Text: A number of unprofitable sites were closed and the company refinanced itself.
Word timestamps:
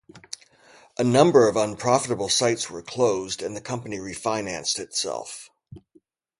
A 0.97 1.03
number 1.03 1.47
of 1.47 1.55
unprofitable 1.55 2.27
sites 2.27 2.71
were 2.71 2.81
closed 2.81 3.43
and 3.43 3.55
the 3.55 3.61
company 3.61 3.97
refinanced 3.97 4.79
itself. 4.79 5.51